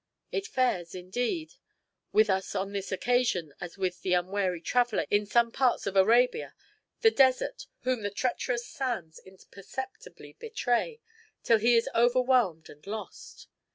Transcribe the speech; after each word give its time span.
_It 0.31 0.47
fares, 0.47 0.95
indeed, 0.95 1.53
with 2.11 2.27
us 2.27 2.55
on 2.55 2.71
this 2.71 2.91
occasion 2.91 3.53
as 3.61 3.77
with 3.77 4.01
the 4.01 4.13
unwary 4.15 4.59
traveller 4.59 5.05
in 5.11 5.27
some 5.27 5.51
parts 5.51 5.85
of 5.85 5.95
Arabia 5.95 6.55
the 7.01 7.11
desert, 7.11 7.67
whom 7.81 8.01
the 8.01 8.09
treacherous 8.09 8.65
sands 8.65 9.19
imperceptibly 9.23 10.35
betray 10.39 11.01
till 11.43 11.59
he 11.59 11.75
is 11.75 11.87
overwhelmed 11.93 12.67
and 12.67 12.87
lost. 12.87 13.45